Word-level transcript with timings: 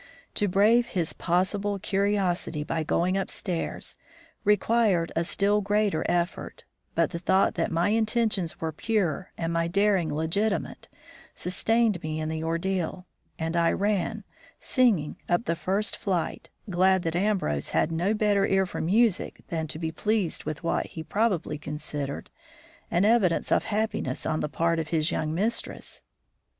To 0.33 0.47
brave 0.47 0.87
his 0.87 1.13
possible 1.13 1.77
curiosity 1.77 2.63
by 2.63 2.81
going 2.81 3.19
up 3.19 3.29
stairs, 3.29 3.95
required 4.43 5.11
a 5.15 5.23
still 5.23 5.61
greater 5.61 6.03
effort; 6.09 6.63
but 6.95 7.11
the 7.11 7.19
thought 7.19 7.53
that 7.53 7.71
my 7.71 7.89
intentions 7.89 8.59
were 8.59 8.71
pure 8.71 9.31
and 9.37 9.53
my 9.53 9.67
daring 9.67 10.11
legitimate, 10.11 10.87
sustained 11.35 12.01
me 12.01 12.19
in 12.19 12.29
the 12.29 12.41
ordeal, 12.43 13.05
and 13.37 13.55
I 13.55 13.73
ran, 13.73 14.23
singing, 14.57 15.17
up 15.29 15.45
the 15.45 15.55
first 15.55 15.95
flight, 15.95 16.49
glad 16.67 17.03
that 17.03 17.15
Ambrose 17.15 17.69
had 17.69 17.91
no 17.91 18.15
better 18.15 18.47
ear 18.47 18.65
for 18.65 18.81
music 18.81 19.43
than 19.49 19.67
to 19.67 19.77
be 19.77 19.91
pleased 19.91 20.45
with 20.45 20.63
what 20.63 20.87
he 20.87 21.03
probably 21.03 21.59
considered 21.59 22.31
an 22.89 23.05
evidence 23.05 23.51
of 23.51 23.65
happiness 23.65 24.25
on 24.25 24.39
the 24.39 24.49
part 24.49 24.79
of 24.79 24.87
his 24.87 25.11
young 25.11 25.31
mistress. 25.35 26.01